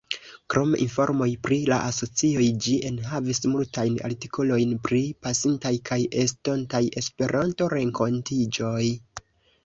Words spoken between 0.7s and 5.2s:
informoj pri la asocioj, ĝi enhavis multajn artikolojn pri